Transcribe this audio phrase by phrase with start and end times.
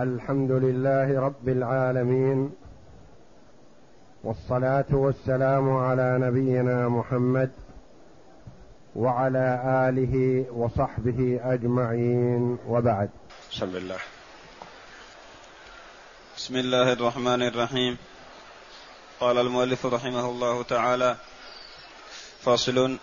[0.00, 2.50] الحمد لله رب العالمين
[4.24, 7.50] والصلاة والسلام على نبينا محمد
[8.96, 9.46] وعلى
[9.88, 13.10] آله وصحبه أجمعين وبعد.
[13.52, 13.98] بسم الله.
[16.36, 17.96] بسم الله الرحمن الرحيم.
[19.20, 21.16] قال المؤلف رحمه الله تعالى
[22.40, 22.96] فصل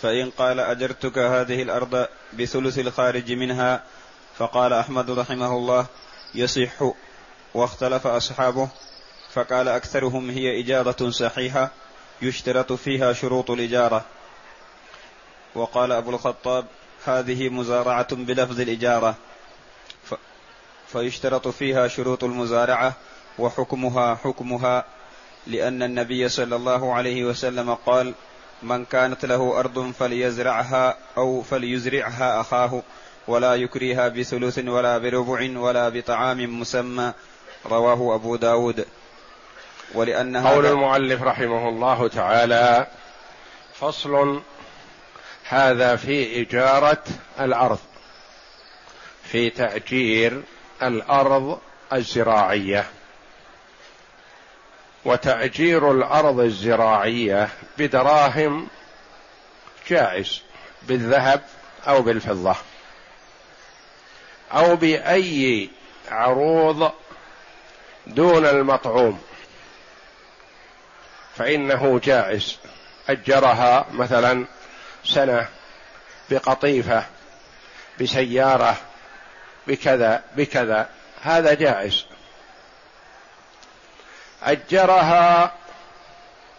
[0.00, 2.06] فإن قال أجرتك هذه الأرض
[2.38, 3.82] بثلث الخارج منها
[4.42, 5.86] فقال أحمد رحمه الله
[6.34, 6.82] يصح
[7.54, 8.68] واختلف أصحابه
[9.32, 11.70] فقال أكثرهم هي إجارة صحيحة
[12.22, 14.04] يشترط فيها شروط الإجارة.
[15.54, 16.66] وقال أبو الخطاب
[17.04, 19.14] هذه مزارعة بلفظ الإجارة
[20.04, 20.14] ف...
[20.86, 22.92] فيشترط فيها شروط المزارعة
[23.38, 24.84] وحكمها حكمها
[25.46, 28.14] لأن النبي صلى الله عليه وسلم قال
[28.62, 32.82] من كانت له أرض فليزرعها أو فليزرعها أخاه.
[33.28, 37.12] ولا يكريها بثلث ولا بربع ولا بطعام مسمى.
[37.66, 38.86] رواه أبو داود.
[39.94, 42.86] ولأن قول المؤلف رحمه الله تعالى
[43.74, 44.42] فصل
[45.48, 47.04] هذا في إجارة
[47.40, 47.78] الأرض
[49.24, 50.42] في تأجير
[50.82, 51.58] الأرض
[51.92, 52.86] الزراعية.
[55.04, 57.48] وتأجير الأرض الزراعية
[57.78, 58.68] بدراهم
[59.88, 60.42] جائز
[60.82, 61.42] بالذهب
[61.86, 62.56] أو بالفضة.
[64.52, 65.70] أو بأي
[66.10, 66.92] عروض
[68.06, 69.20] دون المطعوم.
[71.36, 72.58] فإنه جائز.
[73.08, 74.44] أجرها مثلا
[75.04, 75.48] سنة
[76.30, 77.04] بقطيفة
[78.00, 78.76] بسيارة
[79.66, 80.88] بكذا بكذا.
[81.22, 82.04] هذا جائز.
[84.42, 85.52] أجرها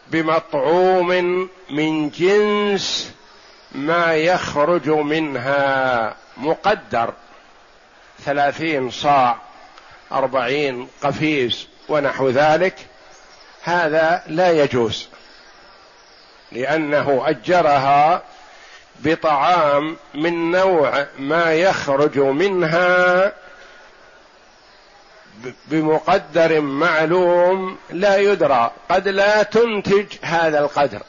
[0.07, 1.09] بمطعوم
[1.69, 3.11] من جنس
[3.71, 7.13] ما يخرج منها مقدر.
[8.25, 9.37] ثلاثين صاع
[10.11, 12.75] أربعين قفيز ونحو ذلك
[13.63, 15.07] هذا لا يجوز
[16.51, 18.23] لأنه أجرها
[18.99, 23.33] بطعام من نوع ما يخرج منها
[25.67, 31.01] بمقدر معلوم لا يدرى قد لا تنتج هذا القدر.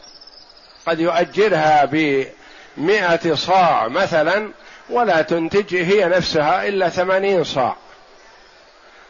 [0.86, 4.50] قد يؤجرها بمئة صاع مثلا
[4.90, 7.76] ولا تنتج هي نفسها إلا ثمانين صاع.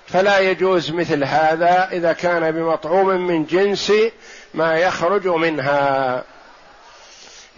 [0.06, 3.92] فلا يجوز مثل هذا إذا كان بمطعوم من جنس
[4.54, 6.22] ما يخرج منها.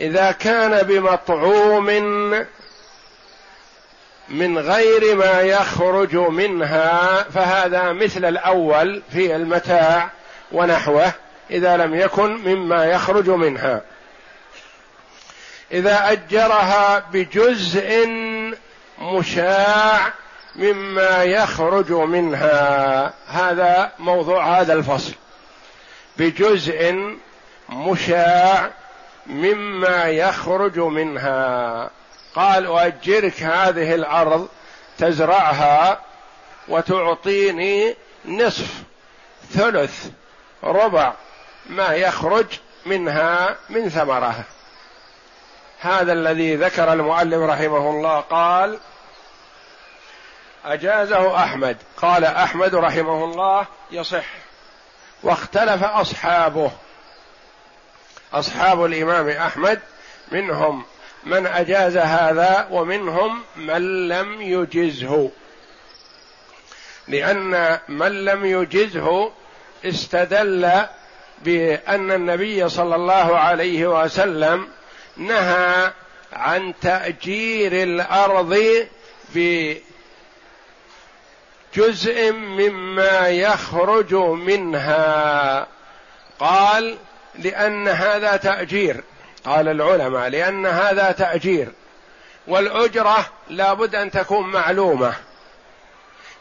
[0.01, 1.87] إذا كان بمطعوم
[4.29, 10.11] من غير ما يخرج منها فهذا مثل الأول في المتاع
[10.53, 11.13] ونحوه
[11.51, 13.83] إذا لم يكن مما يخرج منها.
[15.73, 18.09] إذا أجرها بجزء
[18.99, 20.13] مشاع
[20.57, 23.13] مما يخرج منها.
[23.27, 25.15] هذا موضوع هذا الفصل.
[26.17, 26.95] بجزء
[27.69, 28.71] مشاع
[29.27, 31.91] مما يخرج منها.
[32.35, 34.49] قال اؤجرك هذه الأرض
[34.99, 36.01] تزرعها
[36.69, 38.83] وتعطيني نصف
[39.51, 40.11] ثلث
[40.65, 41.13] ربع
[41.67, 42.47] ما يخرج
[42.87, 44.45] منها من ثمره
[45.81, 48.79] هذا الذي ذكر المؤلف رحمه الله قال
[50.65, 51.77] أجازه أحمد.
[51.97, 54.25] قال أحمد رحمه الله يصح.
[55.23, 56.71] واختلف أصحابه.
[58.33, 59.81] أصحاب الإمام أحمد
[60.33, 60.85] منهم
[61.25, 65.31] من أجاز هذا ومنهم من لم يجزه.
[67.09, 69.33] لأن من لم يجزه
[69.85, 70.71] استدل
[71.43, 74.69] بأن النبي صلى الله عليه وسلم
[75.17, 75.93] نهى
[76.33, 78.61] عن تأجير الأرض
[81.75, 85.67] بجزء مما يخرج منها.
[86.39, 86.97] قال
[87.39, 89.05] لأن هذا تأجير.
[89.45, 91.73] قال العلماء لأن هذا تأجير.
[92.47, 95.15] والأجرة لابد أن تكون معلومة.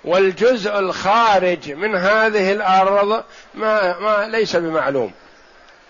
[0.04, 3.24] والجزء الخارج من هذه الأرض
[3.54, 5.12] ما, ما ليس بمعلوم.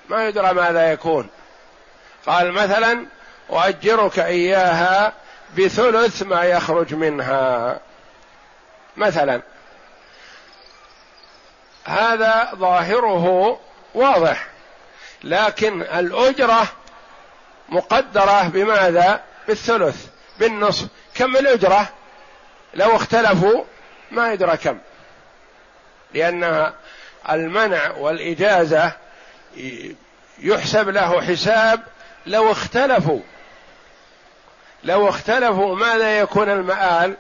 [0.09, 1.29] ما يدرى ماذا يكون.
[2.25, 3.05] قال مثلا
[3.49, 5.13] أؤجرك إياها
[5.57, 7.79] بثلث ما يخرج منها
[8.97, 9.41] مثلا
[11.85, 13.59] هذا ظاهره
[13.93, 14.47] واضح
[15.23, 16.67] لكن الأجرة
[17.69, 20.07] مقدرة بماذا؟ بالثلث
[20.39, 21.89] بالنصف كم الأجرة؟
[22.73, 23.63] لو اختلفوا
[24.11, 24.77] ما يدرى كم
[26.13, 26.71] لأن
[27.29, 28.91] المنع والإجازة
[30.39, 31.83] يحسب له حساب
[32.25, 33.19] لو اختلفوا
[34.83, 37.17] لو اختلفوا ماذا يكون المآل؟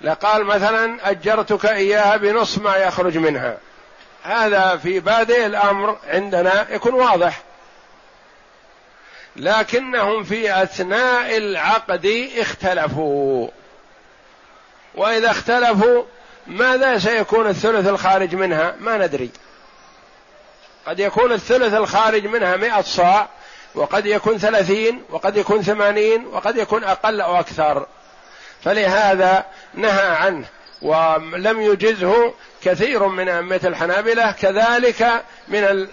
[0.00, 3.58] لقال مثلا أجرتك إياها بنصف ما يخرج منها.
[4.22, 7.42] هذا في بادئ الأمر عندنا يكون واضح.
[9.36, 13.48] لكنهم في أثناء العقد اختلفوا.
[14.94, 16.02] وإذا اختلفوا
[16.46, 19.30] ماذا سيكون الثلث الخارج منها؟ ما ندري.
[20.86, 23.28] قد يكون الثلث الخارج منها مئة صاع.
[23.74, 27.86] وقد يكون ثلاثين وقد يكون ثمانين وقد يكون أقل أو أكثر.
[28.64, 29.44] فلهذا
[29.74, 30.44] نهى عنه
[30.82, 32.32] ولم يجزه
[32.62, 35.88] كثير من أئمة الحنابلة كذلك من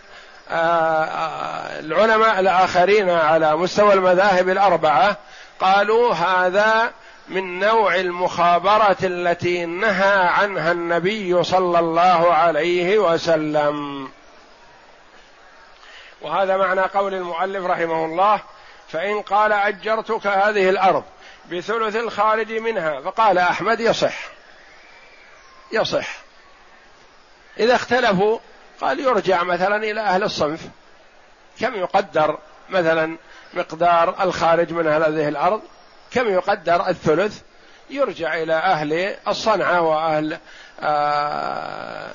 [1.79, 5.17] العلماء الآخرين على مستوى المذاهب الأربعة
[5.59, 6.91] قالوا هذا
[7.29, 14.09] من نوع المخابرة التي نهى عنها النبي صلى الله عليه وسلم.
[16.21, 18.41] وهذا معنى قول المؤلف رحمه الله
[18.89, 21.03] فإن قال أجرتك هذه الأرض
[21.51, 24.15] بثلث الخارج منها فقال أحمد يصح.
[25.71, 26.07] يصح.
[27.59, 28.39] إذا اختلفوا
[28.81, 30.61] قال يرجع مثلا إلى أهل الصنف.
[31.59, 32.37] كم يقدر
[32.69, 33.17] مثلا
[33.53, 35.61] مقدار الخارج من هذه الأرض؟
[36.11, 37.41] كم يقدر الثلث؟
[37.89, 40.37] يرجع إلى أهل الصنعة وأهل
[40.79, 42.11] آه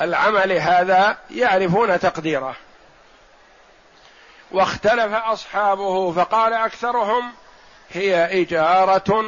[0.00, 2.56] العمل هذا يعرفون تقديره.
[4.54, 7.32] واختلف أصحابه فقال أكثرهم
[7.90, 9.24] هي إجارة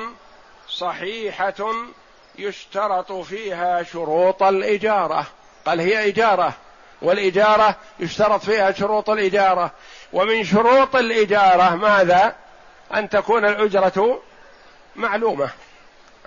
[0.69, 1.73] صحيحة
[2.39, 5.27] يشترط فيها شروط الإجارة.
[5.67, 6.53] قال هي إجارة
[7.03, 9.71] والإجارة يشترط فيها شروط الإجارة.
[10.13, 12.35] ومن شروط الإجارة ماذا؟
[12.95, 14.21] أن تكون الأجرة
[14.97, 15.51] معلومة.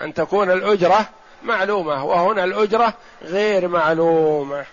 [0.01, 1.05] أن تكون الأجرة
[1.43, 4.65] معلومة وهنا الأجرة غير معلومة.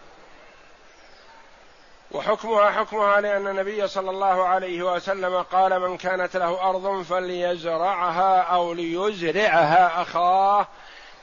[2.16, 8.72] وحكمها حكمها لأن النبي صلى الله عليه وسلم قال من كانت له أرض فليزرعها أو
[8.72, 10.66] ليزرعها أخاه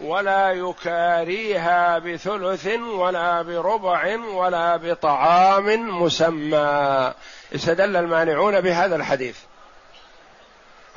[0.02, 7.14] ولا يكاريها بثلث ولا بربع ولا بطعام مسمى.
[7.56, 9.38] استدل المانعون بهذا الحديث.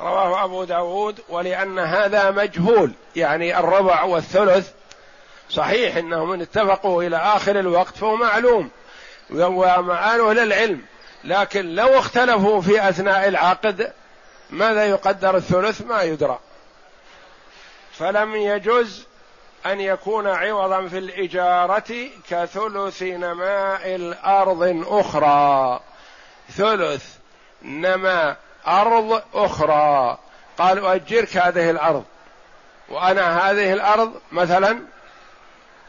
[0.01, 4.71] رواه أبو داود ولأن هذا مجهول يعني الربع والثلث.
[5.49, 8.69] صحيح أنهم اتفقوا إلى آخر الوقت فهو معلوم.
[9.29, 10.81] ومعانه للعلم.
[11.23, 13.93] لكن لو اختلفوا في أثناء العقد
[14.49, 16.39] ماذا يقدر الثلث؟ ما يدرى.
[17.91, 19.05] فلم يجز
[19.65, 25.79] أن يكون عوضا في الإجارة كثلث نماء الأرض أخرى
[26.51, 27.05] ثلث
[27.61, 28.37] نماء
[28.67, 30.17] أرض أخرى.
[30.57, 32.03] قال أؤجرك هذه الأرض.
[32.89, 34.79] وأنا هذه الأرض مثلا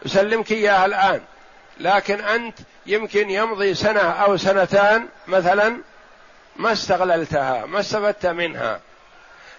[0.06, 1.20] أسلمك إياها الآن.
[1.80, 2.58] لكن أنت
[2.88, 5.76] يمكن يمضي سنة أو سنتان مثلا
[6.56, 8.80] ما استغللتها ما استفدت منها.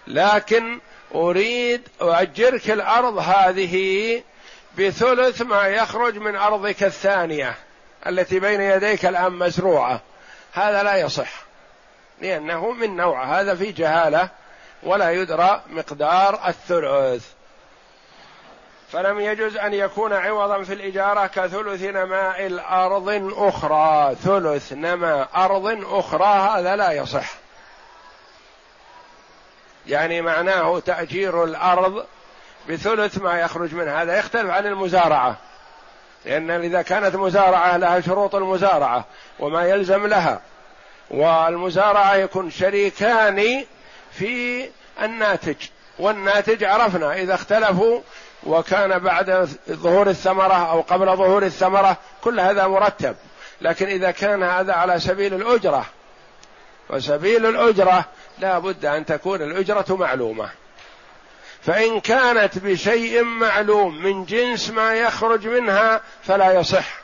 [0.07, 0.79] لكن
[1.15, 4.23] أريد أؤجرك الأرض هذه
[4.77, 7.55] بثلث ما يخرج من أرضك الثانية
[8.07, 10.01] التي بين يديك الآن مزروعة.
[10.53, 11.29] هذا لا يصح
[12.21, 14.29] لأنه من نوع هذا في جهالة
[14.83, 17.38] ولا يدرى مقدار الثلث.
[18.91, 26.25] فلم يجز أن يكون عوضا في الإجارة كثلث نماء الأرض أخرى ثلث نماء أرض أخرى
[26.25, 27.33] هذا لا يصح.
[29.87, 32.05] يعني معناه تأجير الأرض
[32.69, 34.01] بثلث ما يخرج منها.
[34.01, 35.37] هذا يختلف عن المزارعة.
[36.25, 39.05] لأن إذا كانت مزارعة لها شروط المزارعة
[39.39, 40.41] وما يلزم لها.
[41.11, 43.65] والمزارعة يكون شريكان
[44.11, 44.65] في
[45.01, 45.55] الناتج.
[45.99, 48.01] والناتج عرفنا إذا اختلفوا
[48.43, 53.15] وكان بعد ظهور الثمرة أو قبل ظهور الثمرة كل هذا مرتب.
[53.61, 55.85] لكن إذا كان هذا على سبيل الأجرة
[56.89, 58.05] وسبيل الأجرة
[58.39, 60.49] لا بد أن تكون الأجرة معلومة.
[61.61, 66.99] فإن كانت بشيء معلوم من جنس ما يخرج منها فلا يصح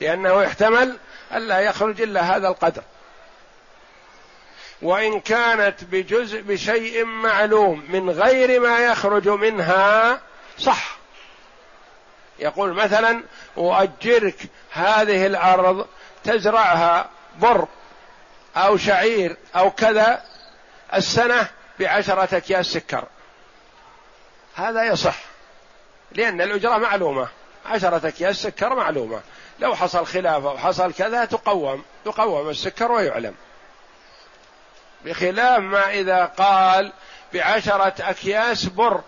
[0.00, 0.96] لأنه يحتمل
[1.34, 2.82] ألا يخرج إلا هذا القدر.
[4.82, 10.20] وإن كانت بجزء بشيء معلوم من غير ما يخرج منها
[10.60, 10.96] صح.
[12.38, 13.22] يقول مثلا
[13.58, 14.36] أؤجرك
[14.70, 15.86] هذه الأرض
[16.24, 17.68] تزرعها بر
[18.56, 20.22] أو شعير أو كذا
[20.94, 21.48] السنة
[21.80, 23.04] بعشرة أكياس سكر.
[24.54, 25.16] هذا يصح
[26.12, 27.28] لأن الأجرة معلومة.
[27.66, 29.20] عشرة أكياس سكر معلومة.
[29.58, 33.34] لو حصل خلاف أو حصل كذا تقوم يقوم السكر ويعلم.
[35.04, 36.92] بخلاف ما إذا قال
[37.34, 39.00] بعشرة أكياس بر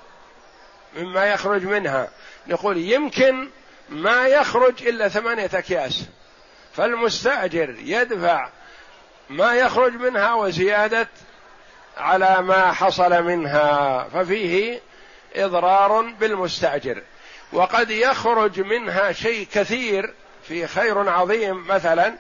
[0.96, 2.08] مما يخرج منها.
[2.46, 3.48] نقول يمكن
[3.88, 6.04] ما يخرج إلا ثمانية أكياس.
[6.74, 8.48] فالمستأجر يدفع
[9.30, 11.08] ما يخرج منها وزيادة
[11.96, 14.08] على ما حصل منها.
[14.08, 14.80] ففيه
[15.36, 17.02] إضرار بالمستأجر.
[17.52, 20.14] وقد يخرج منها شيء كثير
[20.48, 21.66] في خير عظيم.
[21.66, 22.14] مثلا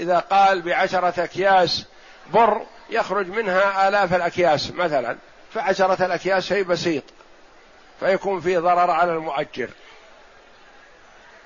[0.00, 1.86] إذا قال بعشرة أكياس
[2.32, 5.16] بر يخرج منها آلاف الأكياس مثلا.
[5.54, 7.04] فعشرة الأكياس شيء بسيط.
[8.00, 9.70] فيكون في ضرر على المؤجر.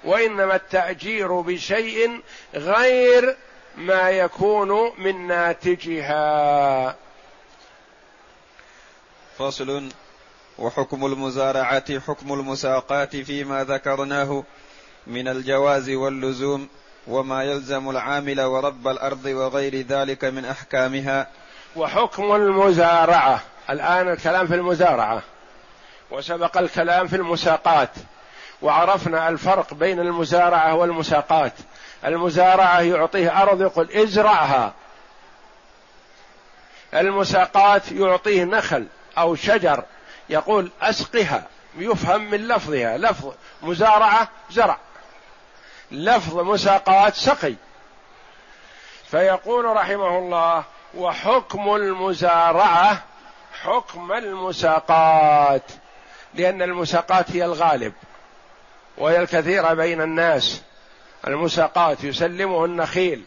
[0.04, 2.20] وإنما التأجير بشيء
[2.54, 3.36] غير
[3.76, 6.96] ما يكون من ناتجها.
[9.38, 9.88] فصل
[10.58, 14.44] وحكم المزارعة حكم المساقات فيما ذكرناه
[15.06, 16.68] من الجواز واللزوم
[17.06, 21.26] وما يلزم العامل ورب الأرض وغير ذلك من أحكامها.
[21.76, 23.42] وحكم المزارعة.
[23.70, 25.22] الآن الكلام في المزارعة.
[26.12, 27.90] وسبق الكلام في المساقات
[28.62, 31.52] وعرفنا الفرق بين المزارعة والمساقات.
[32.04, 34.72] المزارعة يعطيه أرض يقول ازرعها.
[36.94, 38.86] المساقات يعطيه نخل
[39.18, 39.84] أو شجر
[40.28, 42.98] يقول أسقها يفهم من لفظها.
[42.98, 44.78] لفظ مزارعة زرع
[45.90, 47.54] لفظ مساقات سقي.
[49.10, 50.64] فيقول رحمه الله
[50.94, 53.02] وحكم المزارعة
[53.62, 55.62] حكم المساقات.
[56.34, 57.92] لأن المساقات هي الغالب
[58.98, 60.62] وهي الكثيرة بين الناس.
[61.26, 63.24] المساقات يسلمه النخيل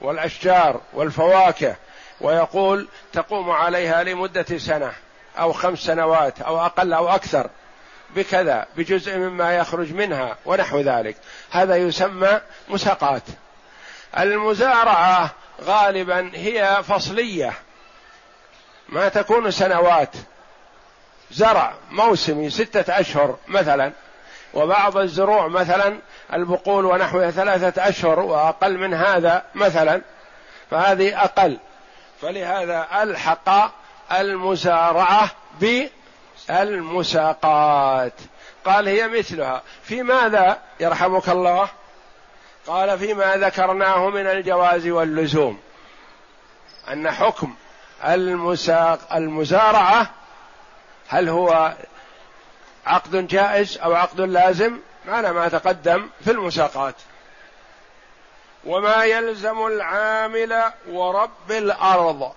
[0.00, 1.76] والأشجار والفواكه
[2.20, 4.92] ويقول تقوم عليها لمدة سنة
[5.38, 7.50] أو خمس سنوات أو أقل أو أكثر
[8.16, 11.16] بكذا بجزء مما يخرج منها ونحو ذلك.
[11.50, 13.22] هذا يسمى مساقات.
[14.18, 15.30] المزارعة
[15.62, 17.52] غالبا هي فصلية
[18.88, 20.14] ما تكون سنوات.
[21.30, 23.92] زرع موسمي ستة أشهر مثلا
[24.54, 25.98] وبعض الزروع مثلا
[26.32, 30.02] البقول ونحوها ثلاثة أشهر وأقل من هذا مثلا
[30.70, 31.58] فهذه أقل.
[32.22, 33.72] فلهذا ألحق
[34.12, 35.30] المزارعة
[36.50, 38.12] المساقات
[38.64, 39.62] قال هي مثلها.
[39.82, 41.68] في ماذا يرحمك الله؟
[42.66, 45.58] قال فيما ذكرناه من الجواز واللزوم.
[46.92, 47.54] أن حكم
[48.04, 50.10] المساق المزارعة
[51.08, 51.74] هل هو
[52.86, 56.94] عقد جائز أو عقد لازم؟ على ما تقدم في المساقات.
[58.64, 62.32] وما يلزم العامل ورب الأرض.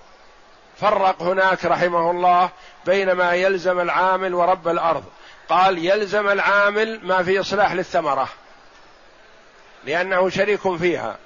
[0.77, 2.49] فرق هناك رحمه الله
[2.85, 5.03] بين ما يلزم العامل ورب الأرض.
[5.49, 8.29] قال يلزم العامل ما في إصلاح للثمرة.
[9.85, 11.17] لأنه شريك فيها.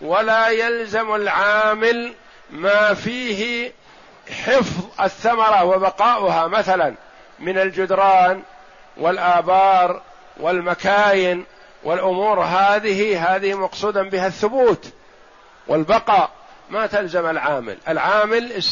[0.00, 2.14] ولا يلزم العامل
[2.50, 3.72] ما فيه
[4.30, 6.94] حفظ الثمرة وبقاؤها مثلا
[7.38, 8.42] من الجدران
[8.96, 10.02] والآبار
[10.36, 11.44] والمكاين
[11.82, 14.92] والأمور هذه هذه مقصودا بها الثبوت
[15.66, 16.30] والبقاء.
[16.70, 17.78] ما تلزم العامل.
[17.88, 18.62] العامل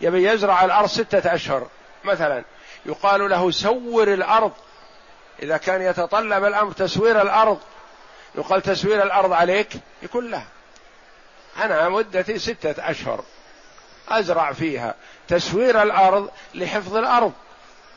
[0.00, 1.66] يبي يزرع الأرض ستة أشهر
[2.04, 2.44] مثلا.
[2.86, 4.52] يقال له سور الأرض.
[5.42, 7.58] إذا كان يتطلب الأمر تسوير الأرض.
[8.34, 10.42] يقال تسوير الأرض عليك؟ يقول لا.
[11.62, 13.24] أنا مدتي ستة أشهر.
[14.08, 14.94] أزرع فيها.
[15.28, 17.32] تسوير الأرض لحفظ الأرض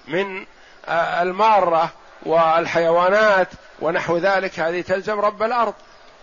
[0.08, 0.46] من
[0.88, 1.90] آه، المارة
[2.24, 3.48] والحيوانات
[3.80, 4.60] ونحو ذلك.
[4.60, 5.74] هذه تلزم رب الأرض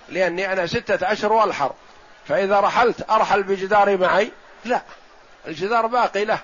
[0.08, 1.72] لأني أنا ستة أشهر وألحر.
[2.28, 4.32] فإذا رحلت أرحل بجداري معي؟
[4.64, 4.82] لا
[5.46, 6.38] الجدار باقي له.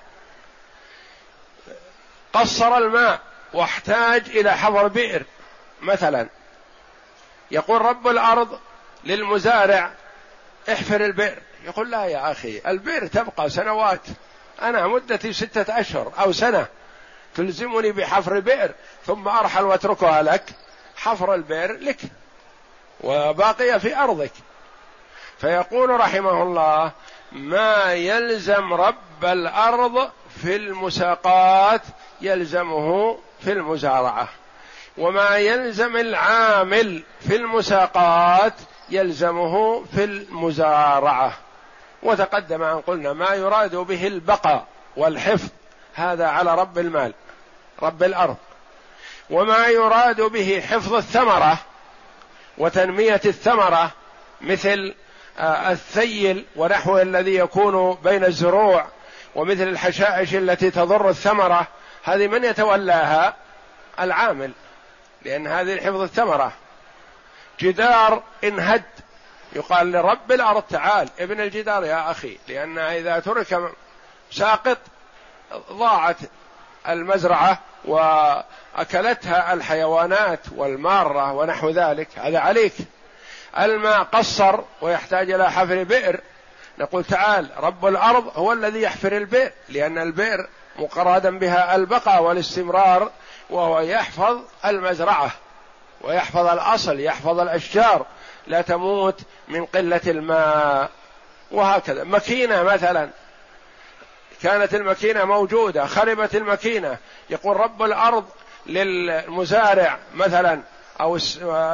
[2.32, 3.20] قصر الماء
[3.52, 5.22] واحتاج إلى حفر بئر
[5.82, 6.28] مثلا.
[7.50, 8.60] يقول رب الأرض
[9.04, 9.90] للمزارع
[10.68, 11.38] احفر البئر.
[11.64, 14.00] يقول لا يا أخي البئر تبقى سنوات.
[14.62, 16.66] أنا مدتي ستة أشهر أو سنة.
[17.34, 18.70] تلزمني بحفر بئر
[19.06, 20.44] ثم أرحل وأتركها لك.
[20.96, 22.00] حفر البئر لك
[23.00, 24.32] وباقيه في أرضك.
[25.38, 26.92] فيقول رحمه الله
[27.32, 30.10] ما يلزم رب الأرض
[30.42, 31.82] في المساقات
[32.20, 34.28] يلزمه في المزارعة.
[34.98, 38.54] وما يلزم العامل في المساقات
[38.90, 41.38] يلزمه في المزارعة.
[42.02, 45.48] وتقدم ان قلنا ما يراد به البقاء والحفظ
[45.94, 47.14] هذا على رب المال
[47.82, 48.36] رب الأرض.
[49.30, 51.58] وما يراد به حفظ الثمرة
[52.58, 53.90] وتنمية الثمرة
[54.40, 54.94] مثل
[55.38, 58.86] آه، الثيل ونحوه الذي يكون بين الزروع
[59.34, 61.66] ومثل الحشائش التي تضر الثمرة
[62.04, 63.36] هذه من يتولاها؟
[64.00, 64.52] العامل
[65.24, 66.52] لأن هذه حفظ الثمرة.
[67.60, 68.82] جدار انهد
[69.52, 73.72] يقال لرب الأرض تعال ابن الجدار يا أخي لأن إذا ترك
[74.30, 74.78] ساقط
[75.72, 76.16] ضاعت
[76.88, 82.72] المزرعة وأكلتها الحيوانات والمارة ونحو ذلك هذا عليك.
[83.58, 86.20] الماء قصر ويحتاج إلى حفر بئر.
[86.78, 93.10] نقول تعال رب الأرض هو الذي يحفر البئر لأن البئر مقرادا بها البقاء والاستمرار
[93.50, 95.30] وهو يحفظ المزرعة
[96.00, 98.06] ويحفظ الأصل يحفظ الأشجار.
[98.48, 100.90] لا تموت من قلة الماء.
[101.50, 102.04] وهكذا.
[102.04, 103.10] مكينة مثلا.
[104.42, 106.98] كانت المكينة موجودة خربت المكينة.
[107.30, 108.24] يقول رب الأرض
[108.66, 110.60] للمزارع مثلا
[111.00, 111.18] أو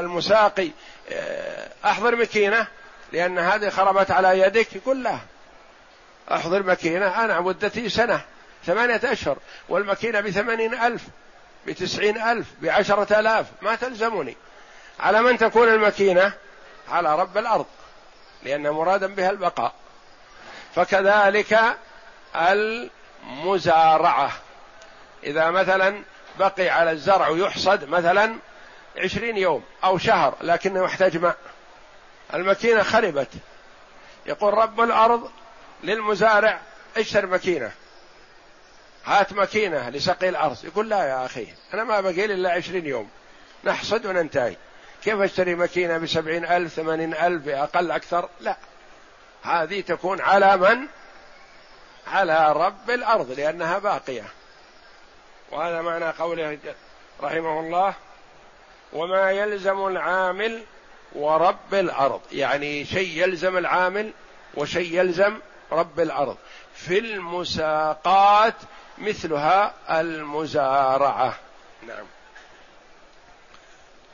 [0.01, 0.71] المساقي
[1.13, 2.67] آه، أحضر مكينة
[3.13, 4.77] لأن هذه خربت على يدك.
[4.77, 5.19] يقول لا.
[6.33, 7.25] أحضر مكينة.
[7.25, 8.21] أنا مدتي سنة
[8.67, 9.39] ثمانية أشهر.
[9.69, 11.03] والمكينة بثمانين ألف
[11.67, 13.47] بتسعين ألف بعشرة آلاف.
[13.63, 14.37] ما تلزمني.
[15.01, 16.33] على من تكون المكينة؟
[16.89, 17.67] على رب الأرض
[18.43, 19.73] لأن مرادا بها البقاء.
[20.75, 21.59] فكذلك
[22.37, 24.33] المزارعة.
[25.25, 26.03] إذا مثلا
[26.39, 28.37] بقي على الزرع يحصد مثلا
[28.99, 31.37] عشرين يوم أو شهر لكنه يحتاج ماء.
[32.35, 33.29] الماكينة خربت.
[34.27, 35.31] يقول رب الأرض
[35.83, 36.61] للمزارع
[36.97, 37.73] اشتر ماكينة.
[39.05, 40.65] هات ماكينة لسقي الأرض.
[40.65, 43.11] يقول لا يا أخي أنا ما بقي إلا عشرين يوم.
[43.65, 44.57] نحصد وننتهي.
[45.05, 48.57] كيف اشتري ماكينة بسبعين ألف ثمانين ألف بأقل أكثر؟ لا.
[49.43, 50.87] هذه تكون على من؟
[52.07, 54.25] على رب الأرض لأنها باقية.
[55.53, 56.59] وهذا معنى قوله
[57.23, 57.95] رحمه الله
[58.93, 60.63] وما يلزم العامل
[61.13, 62.21] ورب الأرض.
[62.33, 64.13] يعني شيء يلزم العامل
[64.55, 65.39] وشيء يلزم
[65.73, 66.37] رب الأرض.
[66.75, 68.55] في المساقات
[68.99, 71.37] مثلها المزارعة.
[71.87, 72.07] نعم.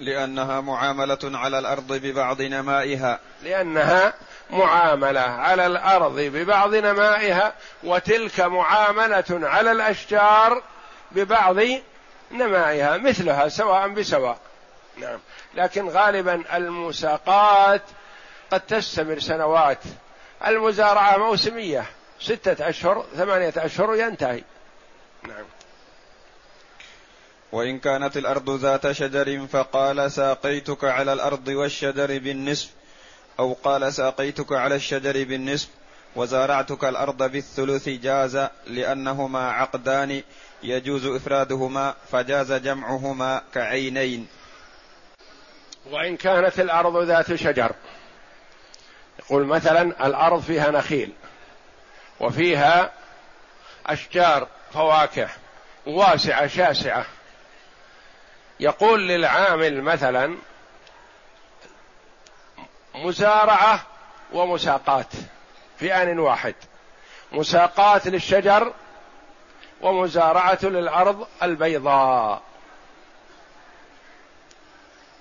[0.01, 3.21] لأنها معاملة على الأرض ببعض نمائها.
[3.43, 4.15] لأنها
[4.51, 10.63] معاملة على الأرض ببعض نمائها وتلك معاملة على الأشجار
[11.11, 11.57] ببعض
[12.31, 14.39] نمائها مثلها سواء بسواء.
[14.97, 15.19] نعم.
[15.55, 17.83] لكن غالبا المساقات
[18.51, 19.83] قد تستمر سنوات.
[20.47, 21.85] المزارعة موسمية
[22.21, 24.43] ستة أشهر ثمانية أشهر ينتهي.
[25.29, 25.45] نعم.
[27.53, 32.71] وإن كانت الأرض ذات شجر فقال ساقيتك على الأرض والشجر بالنصف
[33.39, 35.69] أو قال ساقيتك على الشجر بالنصف
[36.17, 40.23] وزارعتك الأرض بالثلث جاز لأنهما عقدان
[40.63, 44.27] يجوز إفرادهما فجاز جمعهما كعينين.
[45.91, 47.73] وإن كانت الأرض ذات شجر
[49.19, 51.13] يقول مثلا الأرض فيها نخيل
[52.21, 52.93] وفيها
[53.87, 55.29] أشجار فواكه
[55.87, 57.07] واسعة شاسعة
[58.61, 60.37] يقول للعامل مثلا
[62.95, 63.87] مزارعة
[64.33, 65.13] ومساقات
[65.79, 66.55] في آن واحد.
[67.33, 68.73] مساقات للشجر
[69.81, 72.43] ومزارعة للأرض البيضاء.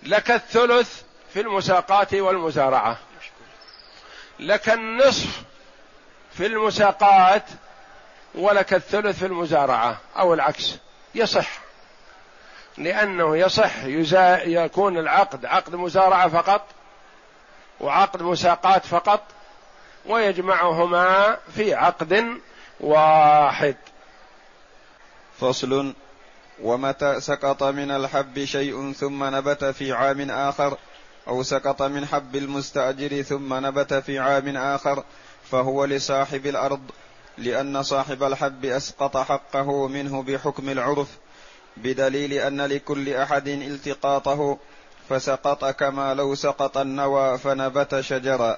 [0.04, 1.02] لك الثلث
[1.34, 2.98] في المساقات والمزارعة.
[4.40, 5.44] لك النصف
[6.34, 7.44] في المساقات
[8.36, 9.98] ولك الثلث في المزارعة.
[10.18, 10.78] أو العكس
[11.16, 11.69] يصح.
[12.80, 13.84] لأنه يصح
[14.46, 16.66] يكون العقد عقد مزارعة فقط
[17.80, 19.22] وعقد مساقات فقط
[20.06, 22.40] ويجمعهما في عقد
[22.80, 23.76] واحد.
[25.40, 25.94] فصل
[26.64, 30.78] ومتى سقط من الحب شيء ثم نبت في عام آخر
[31.28, 35.04] أو سقط من حب المستأجر ثم نبت في عام آخر
[35.52, 36.82] فهو لصاحب الأرض
[37.38, 41.08] لأن صاحب الحب أسقط حقه منه بحكم العرف
[41.78, 44.58] بدليل أن لكل أحد التقاطه
[45.10, 48.58] فسقط كما لو سقط النوى فنبت شجرا.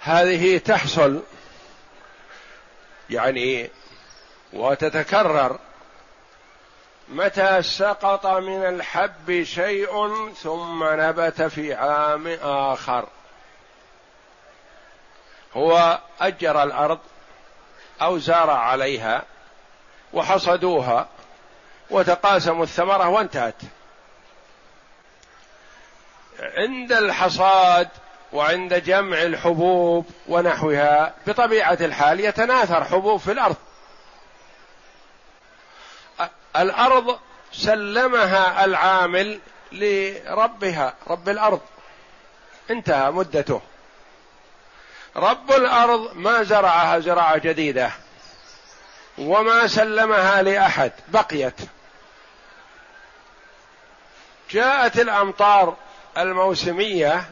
[0.00, 1.22] هذه تحصل
[3.10, 3.70] يعني
[4.52, 5.58] وتتكرر
[7.08, 13.08] متى سقط من الحب شيء ثم نبت في عام آخر.
[15.54, 16.98] هو أجر الأرض
[18.02, 19.22] أو زارع عليها
[20.12, 21.08] وحصدوها
[21.92, 23.54] وتقاسموا الثمرة وانتهت.
[26.40, 27.88] عند الحصاد
[28.32, 33.56] وعند جمع الحبوب ونحوها بطبيعة الحال يتناثر حبوب في الأرض.
[36.56, 37.18] الأرض
[37.52, 39.40] سلمها العامل
[39.72, 41.60] لربها رب الأرض.
[42.70, 43.60] انتهى مدته.
[45.16, 47.90] رب الأرض ما زرعها زراعة جديدة
[49.18, 51.60] وما سلمها لأحد بقيت.
[54.52, 55.76] جاءت الأمطار
[56.18, 57.24] الموسمية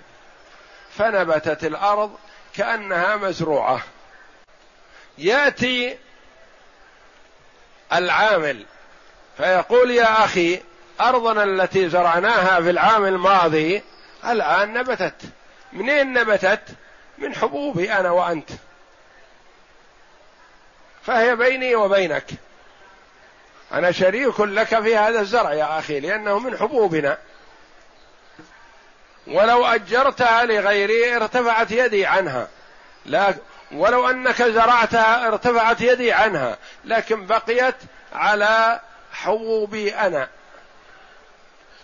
[0.96, 2.16] فنبتت الأرض
[2.54, 3.82] كأنها مزروعة.
[5.18, 5.98] يأتي
[7.92, 8.66] العامل
[9.36, 10.62] فيقول يا أخي
[11.00, 13.82] أرضنا التي زرعناها في العام الماضي
[14.24, 15.22] الآن نبتت.
[15.72, 16.62] منين نبتت؟
[17.18, 18.50] من حبوبي أنا وأنت.
[21.02, 22.30] فهي بيني وبينك.
[23.72, 27.18] أنا شريك لك في هذا الزرع يا أخي لأنه من حبوبنا.
[29.26, 32.48] ولو أجرتها لغيري ارتفعت يدي عنها.
[33.06, 33.34] لا
[33.72, 37.74] ولو أنك زرعتها ارتفعت يدي عنها لكن بقيت
[38.12, 38.80] على
[39.12, 40.28] حبوبي أنا.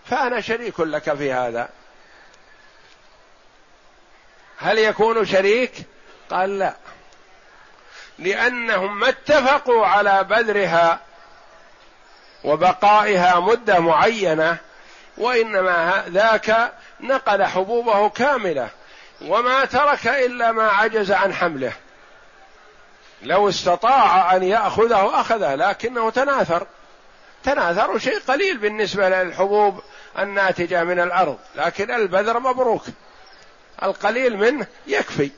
[0.04, 1.68] فأنا شريك لك في هذا.
[4.58, 5.72] هل يكون شريك؟
[6.30, 6.74] قال لا.
[8.18, 11.05] لأنهم ما اتفقوا على بذرها.
[12.46, 14.56] وبقائها مدة معينة
[15.18, 18.68] وإنما ذاك نقل حبوبه كاملة
[19.22, 21.72] وما ترك إلا ما عجز عن حمله.
[23.22, 26.66] لو استطاع أن يأخذه اخذه لكنه تناثر.
[27.44, 29.82] تناثر شيء قليل بالنسبة للحبوب
[30.18, 32.84] الناتجة من الأرض لكن البذر مبروك.
[33.82, 35.30] القليل منه يكفي.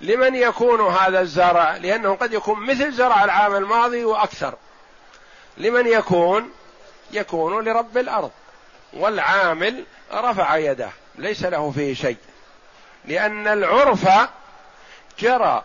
[0.00, 4.54] لمن يكون هذا الزرع؟ لأنه قد يكون مثل زرع العام الماضي وأكثر.
[5.60, 6.50] لمن يكون
[7.12, 8.30] يكون لرب الأرض
[8.92, 12.16] والعامل رفع يده ليس له فيه شيء.
[13.04, 14.08] لأن العرف
[15.18, 15.64] جرى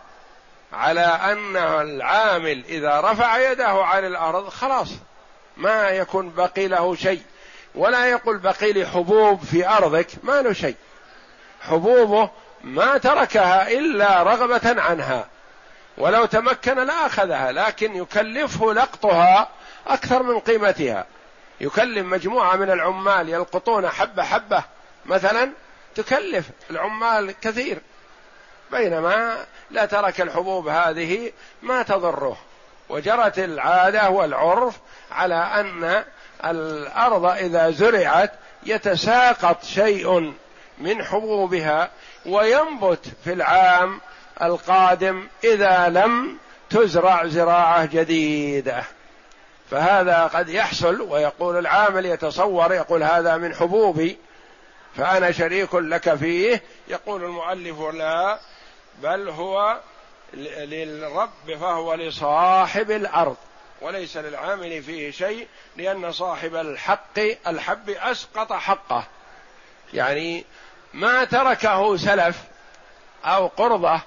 [0.72, 4.88] على أن العامل إذا رفع يده عن الأرض خلاص
[5.56, 7.22] ما يكون بقي له شيء.
[7.74, 10.76] ولا يقول بقي لي حبوب في أرضك ما له شيء.
[11.60, 12.30] حبوبه
[12.64, 15.26] ما تركها إلا رغبة عنها
[15.98, 19.48] ولو تمكن لأخذها لكن يكلفه لقطها
[19.86, 21.06] أكثر من قيمتها.
[21.60, 24.64] يكلم مجموعة من العمال يلقطون حبة حبة.
[25.06, 25.50] مثلا
[25.94, 27.78] تكلف العمال كثير.
[28.70, 29.36] بينما
[29.70, 32.38] لا ترك الحبوب هذه ما تضره.
[32.88, 34.74] وجرت العادة والعرف
[35.12, 36.04] على أن
[36.44, 38.32] الأرض إذا زرعت
[38.66, 40.34] يتساقط شيء
[40.78, 41.90] من حبوبها
[42.26, 44.00] وينبت في العام
[44.42, 46.38] القادم إذا لم
[46.70, 48.84] تزرع زراعة جديدة.
[49.70, 54.18] فهذا قد يحصل ويقول العامل يتصور يقول هذا من حبوبي
[54.96, 56.62] فأنا شريك لك فيه.
[56.88, 58.38] يقول المؤلف لا
[59.02, 59.80] بل هو
[60.34, 63.36] للرب فهو لصاحب الأرض
[63.80, 69.04] وليس للعامل فيه شيء لأن صاحب الحق الحب أسقط حقه.
[69.94, 70.44] يعني
[70.94, 72.36] ما تركه سلف
[73.24, 74.00] أو قرضة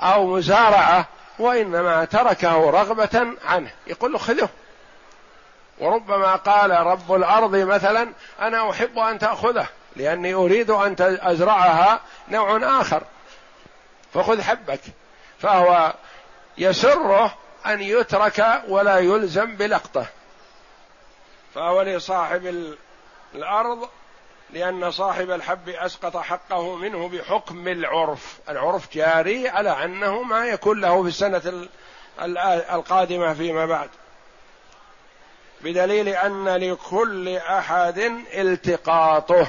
[0.00, 3.70] أو مزارعة وإنما تركه رغبة عنه.
[3.86, 4.48] يقول له خذه.
[5.78, 13.02] وربما قال رب الأرض مثلا أنا أحب أن تأخذه لأني أريد أن أزرعها نوع آخر.
[14.14, 14.80] فخذ حبك.
[15.38, 15.94] فهو
[16.58, 17.34] يسره
[17.66, 20.06] أن يترك ولا يلزم بلقطه.
[21.54, 22.74] فهو لصاحب
[23.34, 23.88] الأرض
[24.50, 28.38] لأن صاحب الحب أسقط حقه منه بحكم العرف.
[28.48, 31.68] العرف جاري على أنه ما يكون له في السنة
[32.74, 33.90] القادمة فيما بعد.
[35.60, 37.98] بدليل أن لكل أحد
[38.34, 39.46] التقاطه.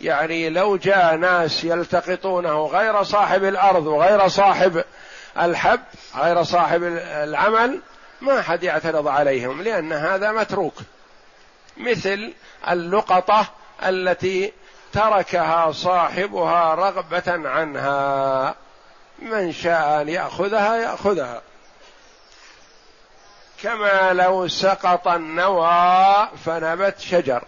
[0.00, 4.84] يعني لو جاء ناس يلتقطونه غير صاحب الأرض وغير صاحب
[5.38, 5.80] الحب
[6.16, 7.80] غير صاحب العمل
[8.20, 10.74] ما حد يعترض عليهم لأن هذا متروك.
[11.76, 12.32] مثل
[12.70, 13.46] اللقطة
[13.86, 14.52] التي
[14.92, 18.54] تركها صاحبها رغبة عنها.
[19.18, 21.42] من شاء أن يأخذها يأخذها.
[23.62, 27.44] كما لو سقط النوى فنبت شجر.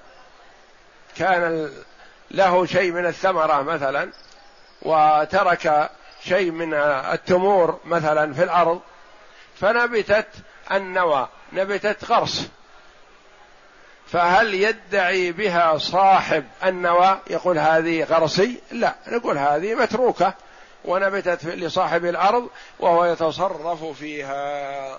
[1.16, 1.70] كان
[2.30, 4.10] له شيء من الثمرة مثلا
[4.82, 5.90] وترك
[6.24, 8.80] شيء من التمور مثلا في الأرض
[9.60, 10.28] فنبتت
[10.72, 12.48] النوى نبتت غرس
[14.06, 20.34] فهل يدعي بها صاحب النوى؟ يقول هذه غرسي؟ لا نقول هذه متروكة
[20.84, 24.98] ونبتت لصاحب الأرض وهو يتصرف فيها.